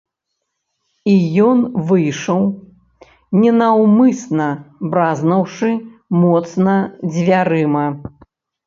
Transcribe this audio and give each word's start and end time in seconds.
І 1.11 1.17
ён 1.47 1.59
выйшаў, 1.91 2.41
ненаўмысна 3.43 4.49
бразнуўшы 4.97 5.71
моцна 6.25 6.73
дзвярыма. 7.17 7.87